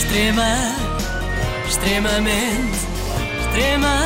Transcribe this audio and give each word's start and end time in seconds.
Extrema, 0.00 0.56
extremamente, 1.68 2.78
extrema, 3.38 3.96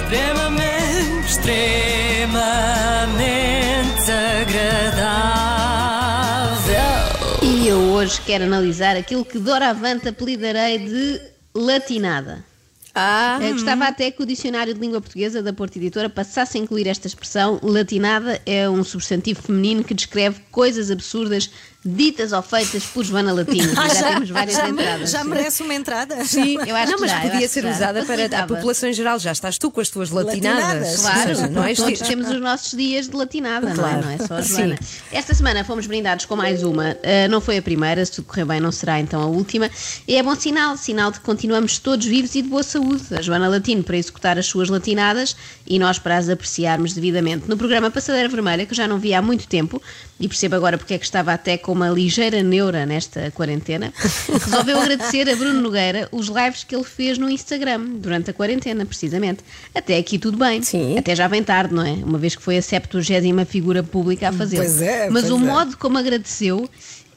extremamente, 0.00 1.28
extremamente 1.28 2.40
agradável. 4.40 5.60
E 7.42 7.68
eu 7.68 7.78
hoje 7.92 8.22
quero 8.22 8.44
analisar 8.44 8.96
aquilo 8.96 9.22
que 9.22 9.38
doravante 9.38 10.08
apelidarei 10.08 10.78
de 10.78 11.20
latinada. 11.54 12.42
Ah, 12.94 13.38
Eu 13.40 13.52
gostava 13.52 13.84
até 13.84 14.10
que 14.10 14.22
o 14.22 14.26
Dicionário 14.26 14.74
de 14.74 14.80
Língua 14.80 15.00
Portuguesa 15.00 15.42
da 15.42 15.52
Porta 15.52 15.78
Editora 15.78 16.08
passasse 16.08 16.58
a 16.58 16.60
incluir 16.60 16.88
esta 16.88 17.06
expressão. 17.06 17.60
Latinada 17.62 18.40
é 18.44 18.68
um 18.68 18.82
substantivo 18.82 19.42
feminino 19.42 19.84
que 19.84 19.94
descreve 19.94 20.40
coisas 20.50 20.90
absurdas 20.90 21.50
ditas 21.84 22.32
ou 22.32 22.42
feitas 22.42 22.84
por 22.84 23.04
Joana 23.04 23.32
Latino. 23.32 23.70
Ah, 23.80 23.88
já, 23.88 24.08
temos 24.10 24.30
várias 24.30 24.56
já, 24.56 24.68
entradas. 24.68 25.10
já 25.10 25.22
sim. 25.22 25.28
merece 25.28 25.62
uma 25.62 25.74
entrada? 25.74 26.24
sim. 26.24 26.58
Eu 26.66 26.76
acho 26.76 26.90
não, 26.90 26.96
que 26.96 27.00
mas 27.00 27.10
já, 27.10 27.20
podia 27.20 27.48
ser 27.48 27.62
já. 27.62 27.70
usada 27.70 28.04
para 28.04 28.42
a 28.42 28.46
população 28.46 28.90
em 28.90 28.92
geral. 28.92 29.18
Já 29.18 29.32
estás 29.32 29.56
tu 29.56 29.70
com 29.70 29.80
as 29.80 29.88
tuas 29.88 30.10
latinadas. 30.10 30.62
Latinadas. 30.62 31.00
Claro, 31.00 31.34
seja, 31.34 31.46
não 31.48 31.64
és 31.64 31.78
todos 31.78 31.98
temos 32.00 32.28
os 32.28 32.40
nossos 32.40 32.76
dias 32.76 33.08
de 33.08 33.16
latinada, 33.16 33.66
não, 33.68 33.72
é? 33.72 33.76
Claro. 33.76 34.02
não 34.02 34.10
é 34.10 34.18
só 34.18 34.34
a 34.34 34.42
Sim. 34.42 34.56
Joana. 34.56 34.78
Esta 35.10 35.34
semana 35.34 35.64
fomos 35.64 35.86
brindados 35.86 36.26
com 36.26 36.36
mais 36.36 36.62
uma. 36.62 36.90
Uh, 36.90 37.30
não 37.30 37.40
foi 37.40 37.56
a 37.56 37.62
primeira, 37.62 38.04
se 38.04 38.12
tudo 38.12 38.26
correr 38.26 38.44
bem, 38.44 38.60
não 38.60 38.72
será 38.72 39.00
então 39.00 39.22
a 39.22 39.26
última. 39.26 39.70
E 40.06 40.16
é 40.16 40.22
bom 40.22 40.34
sinal, 40.34 40.76
sinal 40.76 41.10
de 41.10 41.20
que 41.20 41.24
continuamos 41.24 41.78
todos 41.78 42.04
vivos 42.04 42.34
e 42.34 42.42
de 42.42 42.48
boa 42.48 42.62
saúde. 42.62 43.02
A 43.14 43.22
Joana 43.22 43.48
Latino 43.48 43.82
para 43.82 43.96
executar 43.96 44.38
as 44.38 44.46
suas 44.46 44.68
latinadas 44.68 45.34
e 45.66 45.78
nós 45.78 45.98
para 45.98 46.18
as 46.18 46.28
apreciarmos 46.28 46.92
devidamente. 46.92 47.48
No 47.48 47.56
programa 47.56 47.90
Passadeira 47.90 48.28
Vermelha, 48.28 48.66
que 48.66 48.72
eu 48.72 48.76
já 48.76 48.86
não 48.86 48.98
vi 48.98 49.14
há 49.14 49.22
muito 49.22 49.46
tempo, 49.46 49.80
e 50.18 50.28
percebo 50.28 50.56
agora 50.56 50.76
porque 50.76 50.94
é 50.94 50.98
que 50.98 51.04
estava 51.04 51.32
até 51.32 51.56
com 51.56 51.69
uma 51.72 51.88
ligeira 51.88 52.42
neura 52.42 52.84
nesta 52.86 53.30
quarentena, 53.30 53.92
resolveu 54.28 54.78
agradecer 54.80 55.28
a 55.28 55.36
Bruno 55.36 55.60
Nogueira 55.60 56.08
os 56.12 56.28
lives 56.28 56.64
que 56.64 56.74
ele 56.74 56.84
fez 56.84 57.18
no 57.18 57.28
Instagram 57.28 57.80
durante 57.96 58.30
a 58.30 58.32
quarentena, 58.32 58.84
precisamente. 58.84 59.40
Até 59.74 59.96
aqui 59.98 60.18
tudo 60.18 60.38
bem. 60.38 60.62
Sim. 60.62 60.98
Até 60.98 61.14
já 61.14 61.28
bem 61.28 61.42
tarde, 61.42 61.74
não 61.74 61.84
é? 61.84 61.92
Uma 61.92 62.18
vez 62.18 62.34
que 62.34 62.42
foi 62.42 62.58
a 62.58 62.62
70 62.62 63.44
figura 63.46 63.82
pública 63.82 64.28
a 64.28 64.32
fazer. 64.32 64.56
Pois 64.56 64.82
é, 64.82 65.10
Mas 65.10 65.22
pois 65.22 65.32
o 65.32 65.36
é. 65.36 65.46
modo 65.46 65.76
como 65.76 65.98
agradeceu 65.98 66.68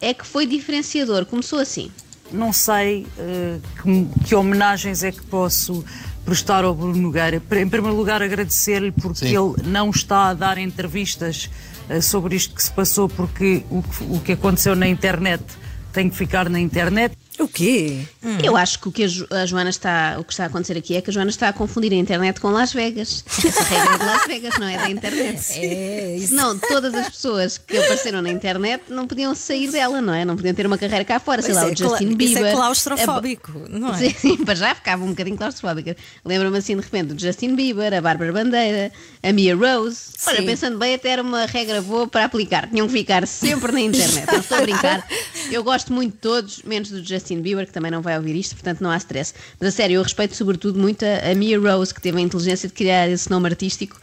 é 0.02 0.14
que 0.14 0.26
foi 0.26 0.46
diferenciador. 0.46 1.26
Começou 1.26 1.60
assim. 1.60 1.92
Não 2.32 2.52
sei 2.52 3.06
eh, 3.18 3.58
que, 3.82 4.26
que 4.26 4.36
homenagens 4.36 5.04
é 5.04 5.12
que 5.12 5.22
posso 5.24 5.84
prestar 6.26 6.64
ao 6.64 6.74
Bruno 6.74 6.96
Nogueira. 6.96 7.38
Em 7.38 7.68
primeiro 7.70 7.96
lugar, 7.96 8.22
agradecer-lhe 8.22 8.92
porque 8.92 9.28
Sim. 9.28 9.38
ele 9.38 9.70
não 9.70 9.90
está 9.90 10.30
a 10.30 10.34
dar 10.34 10.58
entrevistas 10.58 11.50
sobre 12.02 12.36
isto 12.36 12.56
que 12.56 12.64
se 12.64 12.72
passou, 12.72 13.08
porque 13.08 13.66
o 13.70 13.82
que, 13.82 14.04
o 14.10 14.20
que 14.20 14.32
aconteceu 14.34 14.76
na 14.76 14.88
internet 14.88 15.44
tem 15.92 16.10
que 16.10 16.16
ficar 16.16 16.50
na 16.50 16.60
internet. 16.60 17.16
O 17.40 17.48
quê? 17.48 18.00
Eu 18.44 18.56
acho 18.56 18.80
que 18.80 18.88
o 18.88 18.92
que 18.92 19.04
a, 19.04 19.08
Jo- 19.08 19.28
a 19.32 19.46
Joana 19.46 19.70
está, 19.72 20.18
o 20.20 20.24
que 20.24 20.32
está 20.34 20.44
a 20.44 20.48
acontecer 20.48 20.78
aqui 20.78 20.96
é 20.96 21.02
que 21.02 21.10
a 21.10 21.14
Joana 21.14 21.32
está 21.32 21.50
a 21.50 21.54
confundir 21.54 21.92
a 21.92 21.96
internet 21.96 22.40
com 22.40 22.50
Las 22.52 22.72
Vegas. 22.74 23.26
Essa 23.44 23.64
regra 23.64 23.96
é 23.96 23.98
de 23.98 24.06
Las 24.06 24.28
Vegas, 24.28 24.58
não 24.60 24.68
é 24.68 24.78
da 24.78 24.90
internet. 24.90 25.44
É, 25.54 26.16
isso. 26.18 26.28
Senão, 26.30 26.58
todas 26.60 26.94
as 26.94 27.10
pessoas 27.10 27.58
que 27.58 27.76
apareceram 27.78 28.22
na 28.22 28.30
internet 28.30 28.84
não 28.90 29.08
podiam 29.08 29.34
sair 29.34 29.72
dela, 29.72 30.00
não 30.02 30.14
é? 30.14 30.24
Não 30.24 30.36
podiam 30.36 30.54
ter 30.54 30.66
uma 30.68 30.78
carreira 30.78 31.04
cá 31.04 31.20
fora, 31.20 31.42
sei 31.42 31.52
Isso 31.52 31.60
lá, 31.62 31.68
é 31.70 31.74
o 31.74 31.76
Justin 31.78 32.08
cla- 32.08 32.16
Bieber. 32.16 32.28
Isso 32.28 32.38
é 32.46 32.52
a- 32.52 32.56
claustrofóbico, 32.56 33.52
não 33.70 33.94
é? 33.94 33.98
Sim, 33.98 34.16
sim, 34.18 34.38
para 34.38 34.56
já 34.56 34.76
ficava 34.76 35.04
um 35.04 35.10
bocadinho 35.10 35.36
claustrofóbica. 35.38 35.98
Lembro-me 36.24 36.58
assim 36.60 36.76
de 36.76 36.82
repente 36.84 37.14
do 37.14 37.20
Justin 37.20 37.56
Bieber, 37.56 37.94
a 37.94 38.02
Bárbara 38.02 38.32
Bandeira, 38.32 38.92
a 39.24 39.34
Mia 39.34 39.56
Rose. 39.56 40.12
Olha, 40.28 40.44
pensando 40.44 40.78
bem, 40.78 40.94
até 40.96 41.10
era 41.10 41.22
uma 41.24 41.46
regra 41.46 41.82
boa 41.82 42.08
para 42.08 42.26
aplicar. 42.26 42.70
Tinham 42.70 42.86
que 42.88 42.94
ficar 42.94 43.26
sempre 43.28 43.72
na 43.72 43.82
internet. 43.82 44.28
Não 44.32 44.40
estou 44.40 44.58
a 44.58 44.62
brincar. 44.62 45.08
Eu 45.52 45.64
gosto 45.64 45.92
muito 45.92 46.12
de 46.14 46.20
todos, 46.20 46.62
menos 46.64 46.90
do 46.90 47.04
Justin 47.04 47.23
Bieber, 47.42 47.66
que 47.66 47.72
também 47.72 47.92
não 47.92 48.02
vai 48.02 48.18
ouvir 48.18 48.36
isto, 48.36 48.56
portanto 48.56 48.82
não 48.82 48.90
há 48.90 48.98
stress. 48.98 49.34
Mas 49.60 49.70
a 49.70 49.72
sério, 49.72 49.96
eu 49.96 50.04
respeito 50.04 50.36
sobretudo 50.36 50.80
muito 50.80 51.04
a, 51.06 51.32
a 51.32 51.36
Mia 51.36 51.60
Rose, 51.60 51.94
que 51.94 52.02
teve 52.02 52.18
a 52.18 52.22
inteligência 52.22 52.68
de 52.68 52.74
criar 52.74 53.08
esse 53.10 53.30
nome 53.30 53.48
artístico. 53.48 54.00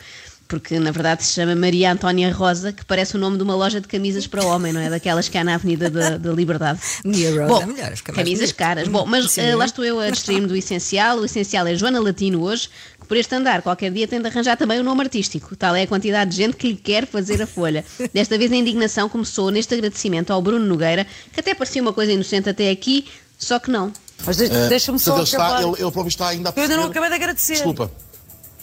Porque 0.51 0.81
na 0.81 0.91
verdade 0.91 1.23
se 1.25 1.33
chama 1.33 1.55
Maria 1.55 1.93
Antónia 1.93 2.33
Rosa, 2.33 2.73
que 2.73 2.85
parece 2.85 3.15
o 3.15 3.19
nome 3.21 3.37
de 3.37 3.45
uma 3.45 3.55
loja 3.55 3.81
de 3.81 3.87
camisas 3.87 4.27
para 4.27 4.45
homem, 4.45 4.73
não 4.73 4.81
é? 4.81 4.91
Daquelas 4.91 5.29
que 5.29 5.39
há 5.39 5.45
na 5.45 5.55
Avenida 5.55 5.89
da, 5.89 6.19
da 6.19 6.33
Liberdade. 6.33 6.81
Mia 7.05 7.31
Rose 7.31 7.47
Bom, 7.49 7.63
é 7.63 7.67
melhor, 7.67 7.93
camisas 8.03 8.39
bonito. 8.41 8.57
caras. 8.57 8.89
Bom, 8.89 9.07
mas 9.07 9.31
Sim. 9.31 9.43
eh, 9.43 9.55
lá 9.55 9.65
estou 9.65 9.85
eu 9.85 10.01
a 10.01 10.11
distrair-me 10.11 10.49
do 10.49 10.57
essencial. 10.57 11.19
O 11.19 11.25
essencial 11.25 11.65
é 11.69 11.75
Joana 11.77 12.01
Latino 12.01 12.43
hoje, 12.43 12.69
que 13.01 13.07
por 13.07 13.17
este 13.17 13.33
andar, 13.33 13.63
qualquer 13.63 13.93
dia 13.93 14.09
tem 14.09 14.21
de 14.21 14.27
arranjar 14.27 14.57
também 14.57 14.81
um 14.81 14.83
nome 14.83 15.03
artístico. 15.03 15.55
Tal 15.55 15.77
é 15.77 15.83
a 15.83 15.87
quantidade 15.87 16.33
de 16.33 16.37
gente 16.39 16.57
que 16.57 16.67
lhe 16.67 16.77
quer 16.77 17.07
fazer 17.07 17.41
a 17.41 17.47
folha. 17.47 17.85
Desta 18.13 18.37
vez 18.37 18.51
a 18.51 18.57
indignação 18.57 19.09
começou 19.09 19.53
neste 19.53 19.73
agradecimento 19.75 20.33
ao 20.33 20.43
Bruno 20.43 20.67
Nogueira, 20.67 21.07
que 21.33 21.39
até 21.39 21.55
parecia 21.55 21.81
uma 21.81 21.93
coisa 21.93 22.11
inocente 22.11 22.49
até 22.51 22.71
aqui, 22.73 23.07
só 23.39 23.61
que 23.61 23.71
não. 23.71 23.93
Mas 24.27 24.37
de- 24.37 24.49
deixa-me 24.69 24.99
só 24.99 25.15
ele, 25.15 25.23
está, 25.23 25.63
ele, 25.63 25.69
ele 25.71 25.77
próprio 25.93 26.09
está 26.09 26.27
ainda 26.29 26.51
a 26.51 26.53
Eu 26.57 26.63
ainda 26.63 26.77
não 26.77 26.83
perceber- 26.91 26.91
acabei 26.91 27.09
de 27.11 27.15
agradecer. 27.15 27.53
Desculpa. 27.55 27.91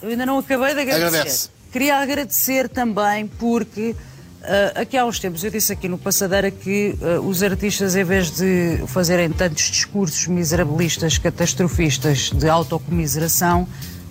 Eu 0.01 0.09
ainda 0.09 0.25
não 0.25 0.37
acabei 0.37 0.75
de 0.75 0.81
agradecer. 0.81 1.05
Agradece. 1.07 1.49
Queria 1.71 1.97
agradecer 1.97 2.69
também 2.69 3.27
porque 3.27 3.95
ah, 4.43 4.81
aqui 4.81 4.97
há 4.97 5.05
uns 5.05 5.19
tempos 5.19 5.43
eu 5.43 5.51
disse 5.51 5.73
aqui 5.73 5.89
no 5.89 5.97
Passadeira 5.97 6.49
que 6.49 6.95
ah, 7.01 7.19
os 7.19 7.43
artistas, 7.43 7.95
em 7.95 8.03
vez 8.03 8.31
de 8.31 8.81
fazerem 8.87 9.29
tantos 9.29 9.63
discursos 9.63 10.25
miserabilistas, 10.27 11.17
catastrofistas 11.17 12.31
de 12.31 12.47
autocomiseração, 12.47 13.67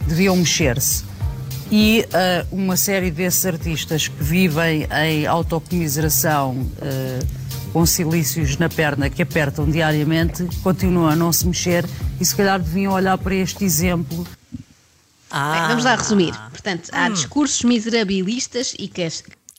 deviam 0.07 0.37
mexer-se. 0.37 1.05
E 1.73 2.07
ah, 2.13 2.45
uma 2.53 2.77
série 2.77 3.11
desses 3.11 3.47
artistas 3.47 4.09
que 4.09 4.23
vivem 4.23 4.87
em 5.07 5.27
autocomiseração 5.27 6.67
com 7.73 7.85
silícios 7.85 8.57
na 8.59 8.69
perna 8.69 9.11
que 9.11 9.23
apertam 9.23 9.69
diariamente 9.69 10.47
continuam 10.63 11.09
a 11.09 11.17
não 11.17 11.33
se 11.33 11.47
mexer 11.47 11.85
e 12.21 12.25
se 12.25 12.35
calhar 12.35 12.59
deviam 12.59 12.93
olhar 12.93 13.19
para 13.19 13.35
este 13.35 13.65
exemplo 13.65 14.27
Ah, 15.31 15.59
Bem, 15.59 15.69
vamos 15.69 15.85
lá 15.85 15.95
resumir. 15.97 16.33
Portanto, 16.51 16.89
há 16.93 17.09
discursos 17.09 17.63
miserabilistas 17.65 18.75
e 18.79 18.91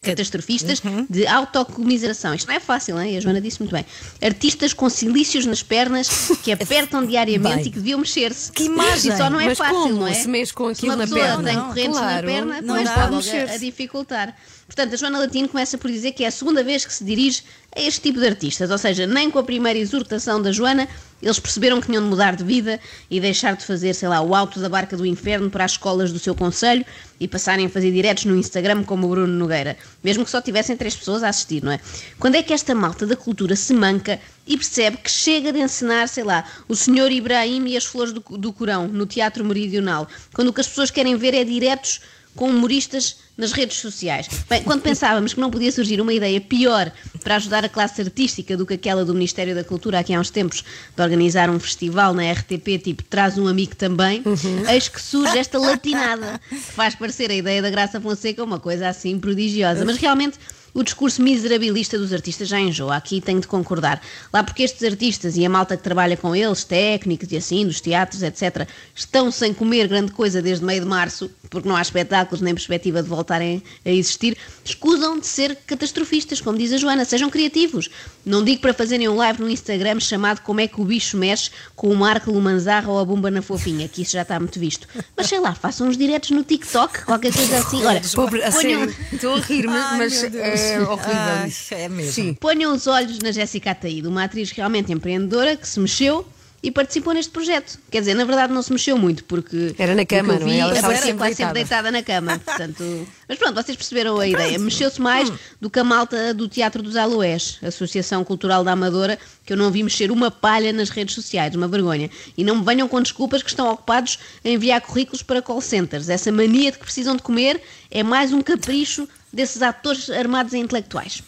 catastrofistas 0.01 0.81
de 1.09 1.27
autocomiseração. 1.27 2.33
Isto 2.33 2.47
não 2.47 2.55
é 2.55 2.59
fácil, 2.59 2.99
hein? 3.01 3.17
a 3.17 3.19
Joana 3.19 3.41
disse 3.41 3.59
muito 3.59 3.71
bem. 3.73 3.85
Artistas 4.21 4.71
com 4.73 4.89
silícios 4.89 5.45
nas 5.45 5.61
pernas 5.63 6.31
que 6.43 6.51
apertam 6.51 7.03
diariamente 7.05 7.55
Bem. 7.57 7.67
e 7.67 7.69
que 7.71 7.77
deviam 7.77 7.99
mexer-se. 7.99 8.51
Que 8.51 8.63
imagem! 8.65 9.11
E 9.11 9.17
só 9.17 9.29
não 9.29 9.39
é 9.39 9.45
Mas 9.47 9.57
fácil, 9.57 9.75
como? 9.75 9.95
não 9.95 10.07
é? 10.07 10.13
Se 10.13 10.27
mexe 10.27 10.53
com 10.53 10.73
Se 10.73 10.79
aquilo 10.79 10.93
uma 10.95 11.05
na 11.05 11.13
perna? 11.13 11.43
tem 11.43 11.59
correntes 11.59 11.97
claro, 11.99 12.15
na 12.27 12.33
perna, 12.33 12.61
não 12.61 12.75
depois 12.77 12.83
dá. 12.83 13.07
pode 13.07 13.29
a 13.53 13.57
dificultar. 13.57 14.35
Portanto, 14.67 14.93
a 14.93 14.97
Joana 14.97 15.19
Latino 15.19 15.47
começa 15.47 15.77
por 15.77 15.89
dizer 15.89 16.11
que 16.11 16.23
é 16.23 16.27
a 16.27 16.31
segunda 16.31 16.61
vez 16.61 16.85
que 16.85 16.93
se 16.93 17.03
dirige 17.03 17.41
a 17.75 17.81
este 17.81 18.01
tipo 18.01 18.19
de 18.19 18.27
artistas, 18.27 18.69
ou 18.69 18.77
seja, 18.77 19.07
nem 19.07 19.31
com 19.31 19.39
a 19.39 19.43
primeira 19.43 19.79
exortação 19.79 20.41
da 20.41 20.51
Joana 20.51 20.87
eles 21.21 21.39
perceberam 21.39 21.81
que 21.81 21.87
tinham 21.87 22.03
de 22.03 22.09
mudar 22.09 22.35
de 22.35 22.43
vida 22.43 22.79
e 23.09 23.19
deixar 23.19 23.55
de 23.55 23.65
fazer, 23.65 23.93
sei 23.95 24.07
lá, 24.07 24.21
o 24.21 24.35
alto 24.35 24.59
da 24.59 24.69
barca 24.69 24.95
do 24.95 25.05
inferno 25.05 25.49
para 25.49 25.65
as 25.65 25.71
escolas 25.71 26.11
do 26.11 26.19
seu 26.19 26.35
conselho 26.35 26.85
e 27.19 27.27
passarem 27.27 27.65
a 27.65 27.69
fazer 27.69 27.91
diretos 27.91 28.25
no 28.25 28.35
Instagram 28.35 28.83
como 28.83 29.07
o 29.07 29.09
Bruno 29.09 29.33
Nogueira, 29.33 29.77
mesmo 30.03 30.23
que 30.23 30.29
só 30.29 30.39
tivessem 30.41 30.77
três 30.77 30.95
pessoas 30.95 31.23
a 31.23 31.29
assistir, 31.29 31.63
não 31.63 31.71
é? 31.71 31.79
Quando 32.19 32.35
é 32.35 32.43
que 32.43 32.53
esta 32.53 32.75
malta 32.75 33.07
da 33.07 33.15
cultura 33.15 33.55
se 33.55 33.73
manca 33.73 34.19
e 34.45 34.55
percebe 34.55 34.97
que 34.97 35.09
chega 35.09 35.51
de 35.51 35.59
encenar, 35.59 36.07
sei 36.07 36.23
lá, 36.23 36.45
o 36.67 36.75
Senhor 36.75 37.11
Ibrahim 37.11 37.67
e 37.67 37.77
as 37.77 37.85
Flores 37.85 38.13
do, 38.13 38.19
do 38.19 38.53
Corão 38.53 38.87
no 38.87 39.07
Teatro 39.07 39.43
Meridional, 39.43 40.07
quando 40.33 40.49
o 40.49 40.53
que 40.53 40.61
as 40.61 40.67
pessoas 40.67 40.91
querem 40.91 41.15
ver 41.15 41.33
é 41.33 41.43
diretos 41.43 41.99
com 42.35 42.47
humoristas 42.49 43.17
nas 43.37 43.51
redes 43.51 43.77
sociais. 43.77 44.27
Bem, 44.49 44.63
quando 44.63 44.81
pensávamos 44.81 45.33
que 45.33 45.39
não 45.39 45.51
podia 45.51 45.71
surgir 45.71 46.01
uma 46.01 46.13
ideia 46.13 46.41
pior 46.41 46.91
para 47.23 47.35
ajudar 47.35 47.63
a 47.63 47.69
classe 47.69 48.01
artística 48.01 48.57
do 48.57 48.65
que 48.65 48.73
aquela 48.73 49.05
do 49.05 49.13
Ministério 49.13 49.53
da 49.53 49.63
Cultura 49.63 49.99
aqui 49.99 50.13
há 50.13 50.19
uns 50.19 50.29
tempos 50.29 50.63
de 50.95 51.01
organizar 51.01 51.49
um 51.49 51.59
festival 51.59 52.13
na 52.13 52.31
RTP 52.31 52.81
tipo 52.83 53.03
Traz 53.03 53.37
um 53.37 53.47
Amigo 53.47 53.75
também, 53.75 54.23
eis 54.69 54.87
que 54.87 55.01
surge 55.01 55.37
esta 55.37 55.59
latinada 55.59 56.39
que 56.49 56.55
faz 56.55 56.95
parecer 56.95 57.29
a 57.29 57.35
ideia 57.35 57.61
da 57.61 57.69
Graça 57.69 58.01
Fonseca 58.01 58.43
uma 58.43 58.59
coisa 58.59 58.89
assim 58.89 59.19
prodigiosa. 59.19 59.85
Mas 59.85 59.97
realmente 59.97 60.39
o 60.77 60.83
discurso 60.83 61.23
miserabilista 61.23 61.97
dos 61.97 62.13
artistas 62.13 62.47
já 62.47 62.59
enjoa. 62.59 62.95
Aqui 62.95 63.19
tenho 63.19 63.41
de 63.41 63.47
concordar. 63.47 63.99
Lá 64.31 64.43
porque 64.43 64.61
estes 64.61 64.83
artistas 64.83 65.35
e 65.35 65.43
a 65.43 65.49
malta 65.49 65.75
que 65.75 65.81
trabalha 65.81 66.15
com 66.15 66.35
eles, 66.35 66.63
técnicos 66.63 67.31
e 67.31 67.37
assim, 67.37 67.65
dos 67.65 67.81
teatros, 67.81 68.21
etc., 68.21 68.67
estão 68.93 69.31
sem 69.31 69.55
comer 69.55 69.87
grande 69.87 70.11
coisa 70.11 70.39
desde 70.39 70.63
meio 70.63 70.81
de 70.81 70.85
março, 70.85 71.31
porque 71.49 71.67
não 71.67 71.75
há 71.75 71.81
espetáculos 71.81 72.41
nem 72.41 72.53
perspectiva 72.53 73.01
de 73.01 73.09
voltarem 73.09 73.63
a 73.83 73.89
existir, 73.89 74.37
escusam 74.63 75.17
de 75.19 75.25
ser 75.25 75.57
catastrofistas, 75.65 76.41
como 76.41 76.59
diz 76.59 76.71
a 76.71 76.77
Joana. 76.77 77.05
Sejam 77.05 77.31
criativos. 77.31 77.89
Não 78.23 78.43
digo 78.43 78.61
para 78.61 78.73
fazerem 78.73 79.09
um 79.09 79.15
live 79.15 79.41
no 79.41 79.49
Instagram 79.49 79.99
chamado 79.99 80.41
Como 80.41 80.61
é 80.61 80.67
que 80.67 80.79
o 80.79 80.85
bicho 80.85 81.17
mexe 81.17 81.49
com 81.75 81.87
o 81.87 81.95
Marco 81.95 82.29
Lumanzarra 82.29 82.91
ou 82.91 82.99
a 82.99 83.05
Bomba 83.05 83.31
na 83.31 83.41
Fofinha, 83.41 83.87
que 83.87 84.03
isso 84.03 84.11
já 84.11 84.21
está 84.21 84.39
muito 84.39 84.59
visto. 84.59 84.87
Mas 85.15 85.25
sei 85.25 85.39
lá, 85.39 85.55
façam 85.55 85.87
uns 85.87 85.97
diretos 85.97 86.29
no 86.29 86.43
TikTok, 86.43 87.03
qualquer 87.03 87.33
coisa 87.33 87.57
assim. 87.57 87.83
Olha, 87.83 88.01
Pobre, 88.13 88.43
a 88.43 88.51
sério, 88.51 88.95
estou 89.11 89.33
a 89.33 89.37
Ai, 89.39 89.97
mas 89.97 90.21
meu 90.21 90.29
Deus. 90.29 90.66
É 90.67 90.81
horrível 90.87 91.13
Ai, 91.13 91.47
isso. 91.47 91.73
é 91.73 91.89
mesmo. 91.89 92.11
Sim. 92.11 92.33
Ponham 92.33 92.73
os 92.73 92.87
olhos 92.87 93.19
na 93.19 93.31
Jéssica 93.31 93.71
Ataíde, 93.71 94.07
uma 94.07 94.23
atriz 94.23 94.51
realmente 94.51 94.91
empreendedora 94.91 95.55
que 95.55 95.67
se 95.67 95.79
mexeu 95.79 96.25
e 96.61 96.71
participou 96.71 97.13
neste 97.13 97.31
projeto. 97.31 97.77
Quer 97.89 97.99
dizer, 97.99 98.15
na 98.15 98.25
verdade 98.25 98.51
não 98.51 98.61
se 98.61 98.71
mexeu 98.71 98.97
muito, 98.97 99.23
porque. 99.25 99.75
Era 99.77 99.93
na 99.93 100.01
eu 100.01 100.05
cama, 100.07 100.33
não 100.33 100.47
é? 100.47 100.51
vi, 100.51 100.59
Ela 100.59 100.79
aparecia 100.79 101.05
sempre 101.05 101.17
quase 101.17 101.35
sempre 101.35 101.53
deitada 101.53 101.91
na 101.91 102.01
cama. 102.01 102.39
Portanto, 102.43 103.07
mas 103.29 103.37
pronto, 103.37 103.55
vocês 103.55 103.77
perceberam 103.77 104.19
a 104.19 104.27
ideia. 104.27 104.57
Mexeu-se 104.57 104.99
mais 104.99 105.31
do 105.61 105.69
que 105.69 105.79
a 105.79 105.83
malta 105.83 106.33
do 106.33 106.47
Teatro 106.47 106.81
dos 106.81 106.95
Aloés, 106.95 107.59
Associação 107.61 108.23
Cultural 108.23 108.63
da 108.63 108.71
Amadora, 108.71 109.19
que 109.45 109.53
eu 109.53 109.57
não 109.57 109.69
vi 109.71 109.83
mexer 109.83 110.11
uma 110.11 110.31
palha 110.31 110.73
nas 110.73 110.89
redes 110.89 111.13
sociais, 111.13 111.55
uma 111.55 111.67
vergonha. 111.67 112.09
E 112.35 112.43
não 112.43 112.57
me 112.57 112.65
venham 112.65 112.87
com 112.87 113.01
desculpas 113.01 113.43
que 113.43 113.49
estão 113.49 113.71
ocupados 113.71 114.17
a 114.43 114.49
enviar 114.49 114.81
currículos 114.81 115.21
para 115.21 115.41
call 115.41 115.61
centers. 115.61 116.09
Essa 116.09 116.31
mania 116.31 116.71
de 116.71 116.79
que 116.79 116.85
precisam 116.85 117.15
de 117.15 117.21
comer 117.21 117.61
é 117.91 118.01
mais 118.01 118.33
um 118.33 118.41
capricho 118.41 119.07
desses 119.37 119.61
atores 119.61 120.09
armados 120.09 120.53
em 120.53 120.61
intelectuais. 120.61 121.21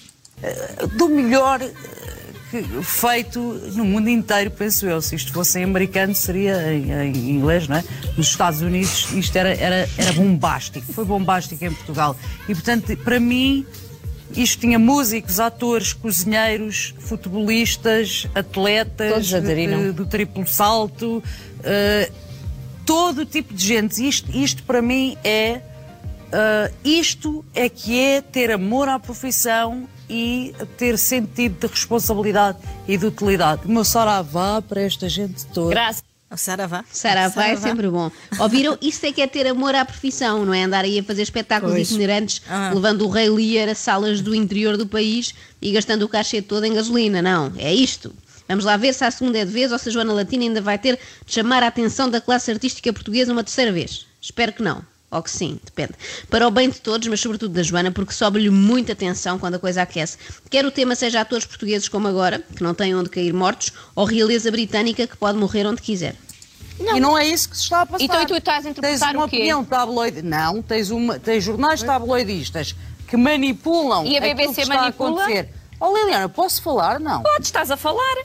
do 0.97 1.07
melhor 1.09 1.61
eh, 1.61 2.63
feito 2.81 3.39
no 3.75 3.85
mundo 3.85 4.09
inteiro, 4.09 4.49
penso 4.51 4.85
eu. 4.87 5.01
Se 5.01 5.15
isto 5.15 5.31
fosse 5.31 5.59
em 5.59 5.63
americano, 5.63 6.15
seria 6.15 6.73
em, 6.73 6.91
em 6.91 7.29
inglês, 7.29 7.67
não 7.67 7.77
é? 7.77 7.83
Nos 8.17 8.27
Estados 8.27 8.61
Unidos, 8.61 9.07
isto 9.13 9.35
era, 9.37 9.53
era, 9.53 9.87
era 9.97 10.11
bombástico. 10.13 10.91
Foi 10.91 11.05
bombástico 11.05 11.63
em 11.63 11.71
Portugal. 11.71 12.15
E, 12.47 12.55
portanto, 12.55 12.97
para 12.97 13.19
mim, 13.19 13.65
isto 14.35 14.59
tinha 14.61 14.79
músicos, 14.79 15.39
atores, 15.39 15.93
cozinheiros, 15.93 16.93
futebolistas, 16.99 18.27
atletas 18.33 19.11
Todos 19.13 19.33
aderiram. 19.33 19.81
de- 19.83 19.91
do 19.91 20.05
triplo 20.05 20.47
salto, 20.47 21.21
eh, 21.63 22.09
todo 22.85 23.25
tipo 23.25 23.53
de 23.53 23.63
gente. 23.65 24.07
Isto, 24.07 24.31
isto 24.35 24.63
para 24.63 24.81
mim 24.81 25.15
é. 25.23 25.61
Uh, 26.29 26.73
isto 26.83 27.43
é 27.55 27.67
que 27.67 27.99
é 27.99 28.21
ter 28.21 28.51
amor 28.51 28.87
à 28.87 28.99
profissão 28.99 29.87
e 30.09 30.53
ter 30.77 30.97
sentido 30.97 31.59
de 31.59 31.67
responsabilidade 31.67 32.57
e 32.87 32.97
de 32.97 33.05
utilidade. 33.05 33.61
O 33.65 33.71
meu 33.71 33.83
saravá 33.83 34.61
para 34.61 34.81
esta 34.81 35.09
gente 35.09 35.45
toda. 35.47 35.71
Graças. 35.71 36.03
O 36.31 36.37
Saravá. 36.37 36.85
Saravá 36.91 37.47
é 37.47 37.55
sempre 37.55 37.89
bom. 37.89 38.11
Ouviram? 38.37 38.77
Isso 38.79 39.03
é 39.03 39.11
que 39.11 39.19
é 39.19 39.25
ter 39.25 39.47
amor 39.47 39.73
à 39.73 39.83
profissão, 39.83 40.45
não 40.45 40.53
é 40.53 40.61
andar 40.63 40.85
aí 40.85 40.99
a 40.99 41.03
fazer 41.03 41.23
espetáculos 41.23 41.73
Pois. 41.73 41.89
itinerantes, 41.89 42.43
Ah. 42.47 42.69
levando 42.71 43.03
o 43.03 43.09
Rei 43.09 43.27
Lear 43.31 43.67
a 43.67 43.73
salas 43.73 44.21
do 44.21 44.35
interior 44.35 44.77
do 44.77 44.85
país 44.85 45.33
e 45.59 45.71
gastando 45.71 46.03
o 46.03 46.07
cachê 46.07 46.39
todo 46.39 46.65
em 46.65 46.73
gasolina. 46.75 47.19
Não, 47.19 47.51
é 47.57 47.73
isto. 47.73 48.13
Vamos 48.47 48.63
lá 48.63 48.77
ver 48.77 48.93
se 48.93 49.03
a 49.03 49.09
segunda 49.09 49.39
é 49.39 49.45
de 49.45 49.51
vez 49.51 49.71
ou 49.71 49.79
se 49.79 49.89
a 49.89 49.91
Joana 49.91 50.13
Latina 50.13 50.43
ainda 50.43 50.61
vai 50.61 50.77
ter 50.77 50.99
de 51.25 51.33
chamar 51.33 51.63
a 51.63 51.67
atenção 51.67 52.07
da 52.07 52.21
classe 52.21 52.51
artística 52.51 52.93
portuguesa 52.93 53.33
uma 53.33 53.43
terceira 53.43 53.71
vez. 53.71 54.05
Espero 54.21 54.53
que 54.53 54.61
não. 54.61 54.83
Ou 55.11 55.23
que 55.23 55.31
sim, 55.31 55.59
depende. 55.65 55.93
Para 56.29 56.47
o 56.47 56.51
bem 56.51 56.69
de 56.69 56.79
todos, 56.79 57.07
mas 57.07 57.19
sobretudo 57.19 57.51
da 57.53 57.63
Joana, 57.63 57.91
porque 57.91 58.13
sobe-lhe 58.13 58.49
muita 58.49 58.93
atenção 58.93 59.39
quando 59.39 59.55
a 59.55 59.59
coisa 59.59 59.81
aquece. 59.81 60.17
Quer 60.49 60.65
o 60.65 60.71
tema 60.71 60.93
seja 60.95 61.21
atores 61.21 61.45
portugueses 61.45 61.87
como 61.87 62.07
agora, 62.07 62.43
que 62.55 62.61
não 62.61 62.75
têm 62.75 62.93
onde 62.95 63.09
cair 63.09 63.33
mortos, 63.33 63.71
ou 63.95 64.05
realeza 64.05 64.51
britânica 64.51 65.07
que 65.07 65.17
pode 65.17 65.37
morrer 65.37 65.65
onde 65.65 65.81
quiser. 65.81 66.15
E 66.79 66.99
não 66.99 67.17
é 67.17 67.27
isso 67.27 67.49
que 67.49 67.57
se 67.57 67.63
está 67.63 67.81
a 67.81 67.85
passar. 67.85 68.03
Então, 68.03 68.21
e 68.21 68.25
tu 68.25 68.35
estás 68.35 68.65
a 68.65 68.69
interpretar 68.69 69.09
tens 69.09 69.15
uma 69.17 69.25
o 69.25 69.29
quê? 69.29 69.35
opinião 69.37 69.65
tabloide. 69.65 70.21
Não, 70.21 70.61
tens, 70.61 70.89
uma, 70.91 71.19
tens 71.19 71.43
jornais 71.43 71.81
tabloidistas 71.83 72.75
que 73.07 73.17
manipulam 73.17 74.05
E 74.05 74.15
a 74.15 74.19
aquilo 74.19 74.35
BBC 74.35 74.53
que 74.55 74.61
está 74.61 74.75
manipula? 74.75 75.21
a 75.21 75.25
acontecer. 75.25 75.49
Oh 75.79 75.95
Liliana, 75.95 76.27
posso 76.27 76.61
falar? 76.61 76.99
Não. 76.99 77.23
Podes, 77.23 77.47
estás 77.47 77.71
a 77.71 77.77
falar. 77.77 78.17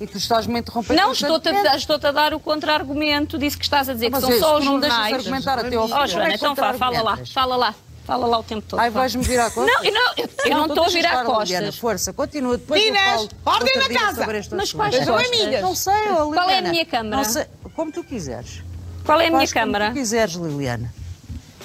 E 0.00 0.06
tu 0.06 0.16
estás-me 0.16 0.56
a 0.56 0.58
interromper 0.60 0.94
Não, 0.94 1.12
estou-te 1.12 1.48
a, 1.48 1.76
estou 1.76 1.96
a 2.02 2.10
dar 2.10 2.32
o 2.32 2.40
contra-argumento. 2.40 3.38
Disse 3.38 3.56
que 3.58 3.64
estás 3.64 3.88
a 3.88 3.92
dizer 3.92 4.06
que 4.06 4.12
Mas 4.12 4.22
são 4.24 4.32
é, 4.32 4.38
só 4.38 4.58
os 4.58 4.64
não 4.64 4.80
deixas 4.80 4.96
jornais. 4.96 5.14
argumentar 5.26 5.58
até 5.58 5.76
ao 5.76 5.88
fim. 5.88 5.94
Oh, 5.94 6.06
Joana, 6.06 6.24
é 6.28 6.30
que 6.30 6.34
então 6.36 6.54
vá, 6.54 6.72
fala 6.74 7.02
lá. 7.02 7.18
Fala 7.32 7.56
lá. 7.56 7.74
Fala 8.06 8.26
lá 8.26 8.38
o 8.38 8.42
tempo 8.44 8.64
todo. 8.68 8.78
Ai, 8.78 8.88
vá. 8.88 9.00
vais-me 9.00 9.22
virar 9.24 9.50
costas? 9.50 9.74
Não, 9.74 9.84
eu 9.84 9.92
não, 9.92 10.12
eu, 10.16 10.30
eu 10.44 10.56
não 10.58 10.66
estou 10.66 10.84
a 10.84 10.88
virar 10.88 11.22
estar, 11.22 11.38
Liliana, 11.40 11.66
costas. 11.66 11.78
força, 11.80 12.12
continua. 12.12 12.56
Depois 12.56 12.80
Inês, 12.80 13.28
ordem 13.44 13.76
na 13.76 13.88
casa. 13.88 14.26
Mas 14.54 14.72
quais 14.72 14.96
costas? 14.96 15.26
amigas. 15.26 15.60
Não 15.60 15.74
sei, 15.74 15.92
oh, 15.92 15.98
Liliana. 16.06 16.34
Qual 16.34 16.50
é 16.50 16.58
a 16.58 16.62
minha 16.62 16.86
câmara? 16.86 17.16
Não 17.16 17.24
sei, 17.24 17.46
como 17.74 17.90
tu 17.90 18.04
quiseres. 18.04 18.62
Qual 19.04 19.20
é 19.20 19.26
a 19.26 19.30
minha 19.30 19.40
Faz 19.40 19.52
como 19.52 19.64
câmara? 19.64 19.88
tu 19.90 19.94
quiseres, 19.94 20.34
Liliana. 20.34 20.94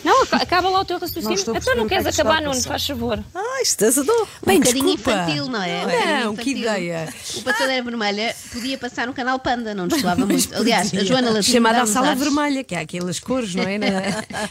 Não, 0.04 0.24
aca- 0.24 0.38
acaba 0.38 0.70
lá 0.70 0.82
o 0.82 0.86
teu 0.86 0.96
Não 1.00 1.02
raciocínio. 1.08 1.38
a 1.56 1.58
Então 1.58 1.76
não 1.76 1.84
que 1.84 1.90
queres 1.90 2.06
é 2.08 2.12
que 2.12 2.22
acabar, 2.22 2.42
Nuno, 2.42 2.62
faz 2.62 2.86
favor. 2.88 3.24
Ah, 3.36 3.62
estás 3.62 3.98
a. 3.98 4.02
Um 4.02 4.06
Bem, 4.46 4.60
bocadinho 4.60 4.96
desculpa. 4.96 5.12
infantil, 5.12 5.46
não 5.48 5.62
é? 5.64 5.80
Um 5.80 5.82
Não, 6.26 6.32
bocadinho 6.32 6.36
que 6.38 6.50
ideia. 6.52 7.14
O 7.36 7.42
Passadeira 7.44 7.84
Vermelha 7.84 8.36
podia 8.52 8.78
passar 8.78 9.08
no 9.08 9.14
canal 9.14 9.40
Panda, 9.40 9.74
não 9.76 9.86
nos 9.88 10.00
soava 10.02 10.26
muito. 10.26 10.56
Aliás, 10.56 10.94
a 10.94 11.04
Joana 11.04 11.28
Latino 11.30 11.44
Chamada 11.44 11.82
a 11.84 11.86
sala 11.86 12.10
ares. 12.10 12.24
vermelha, 12.24 12.64
que 12.64 12.76
há 12.76 12.80
aquelas 12.82 13.20
cores, 13.20 13.54
não 13.56 13.64
é? 13.64 13.78
Na, 13.78 13.88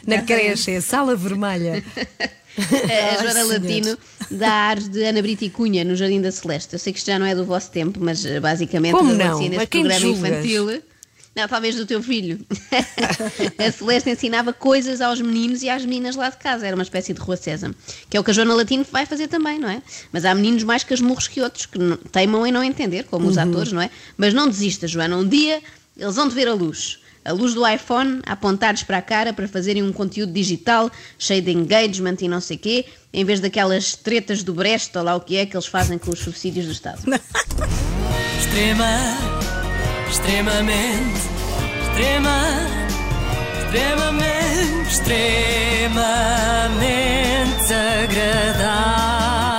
na 0.16 0.22
creche, 0.22 0.70
é 0.72 0.76
a 0.76 0.82
sala 0.82 1.16
vermelha. 1.16 1.82
A 2.58 3.22
Joana 3.22 3.44
Latino 3.44 3.96
dá 4.30 4.50
ares 4.50 4.88
de 4.88 5.02
Ana 5.04 5.22
Brito 5.22 5.44
e 5.44 5.50
Cunha 5.50 5.84
no 5.84 5.94
Jardim 5.94 6.20
da 6.20 6.32
Celeste. 6.32 6.72
Eu 6.74 6.78
sei 6.80 6.92
que 6.92 6.98
isto 6.98 7.06
já 7.06 7.18
não 7.18 7.24
é 7.24 7.34
do 7.34 7.44
vosso 7.44 7.70
tempo, 7.70 7.98
mas 8.02 8.24
basicamente 8.40 8.92
Como 8.92 9.14
não? 9.14 9.38
A 9.38 9.48
neste 9.48 9.66
quem 9.68 9.82
programa 9.82 10.00
julgas? 10.00 10.30
infantil. 10.44 10.82
Não, 11.34 11.46
talvez 11.46 11.76
do 11.76 11.86
teu 11.86 12.02
filho. 12.02 12.44
a 13.58 13.70
Celeste 13.70 14.10
ensinava 14.10 14.52
coisas 14.52 15.00
aos 15.00 15.20
meninos 15.20 15.62
e 15.62 15.70
às 15.70 15.84
meninas 15.84 16.16
lá 16.16 16.28
de 16.28 16.36
casa. 16.36 16.66
Era 16.66 16.74
uma 16.74 16.82
espécie 16.82 17.14
de 17.14 17.20
rua 17.20 17.36
Sésamo. 17.36 17.74
Que 18.08 18.16
é 18.16 18.20
o 18.20 18.24
que 18.24 18.32
a 18.32 18.34
Joana 18.34 18.54
Latino 18.54 18.84
vai 18.90 19.06
fazer 19.06 19.28
também, 19.28 19.58
não 19.58 19.68
é? 19.68 19.80
Mas 20.12 20.24
há 20.24 20.34
meninos 20.34 20.64
mais 20.64 20.82
casmurros 20.82 21.28
que 21.28 21.40
outros 21.40 21.66
que 21.66 21.78
teimam 22.10 22.44
em 22.46 22.52
não 22.52 22.64
entender, 22.64 23.04
como 23.04 23.28
os 23.28 23.38
atores, 23.38 23.72
não 23.72 23.80
é? 23.80 23.90
Mas 24.16 24.34
não 24.34 24.48
desista, 24.48 24.88
Joana. 24.88 25.16
Um 25.16 25.26
dia 25.26 25.62
eles 25.96 26.16
vão 26.16 26.28
te 26.28 26.34
ver 26.34 26.48
a 26.48 26.54
luz. 26.54 26.98
A 27.24 27.32
luz 27.32 27.54
do 27.54 27.66
iPhone 27.68 28.20
a 28.26 28.32
apontar-lhes 28.32 28.82
para 28.82 28.98
a 28.98 29.02
cara 29.02 29.32
para 29.32 29.46
fazerem 29.46 29.82
um 29.82 29.92
conteúdo 29.92 30.32
digital 30.32 30.90
cheio 31.18 31.42
de 31.42 31.50
engagement 31.52 32.16
e 32.20 32.28
não 32.28 32.40
sei 32.40 32.56
quê, 32.56 32.86
em 33.12 33.24
vez 33.24 33.40
daquelas 33.40 33.94
tretas 33.94 34.42
do 34.42 34.54
Brecht 34.54 34.96
ou 34.96 35.04
lá 35.04 35.14
o 35.14 35.20
que 35.20 35.36
é 35.36 35.44
que 35.44 35.54
eles 35.54 35.66
fazem 35.66 35.98
com 35.98 36.10
os 36.10 36.18
subsídios 36.18 36.66
do 36.66 36.72
Estado. 36.72 37.02
Extrema, 38.40 39.39
extremamente, 40.10 41.20
extrema, 41.82 42.42
extremamente, 43.62 44.88
extremamente 44.88 47.74
agradável. 47.74 49.49